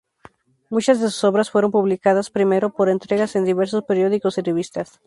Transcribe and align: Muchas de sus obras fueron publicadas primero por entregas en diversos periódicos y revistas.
Muchas 0.71 0.99
de 0.99 1.11
sus 1.11 1.23
obras 1.25 1.51
fueron 1.51 1.69
publicadas 1.69 2.31
primero 2.31 2.73
por 2.73 2.89
entregas 2.89 3.35
en 3.35 3.45
diversos 3.45 3.83
periódicos 3.83 4.35
y 4.39 4.41
revistas. 4.41 4.99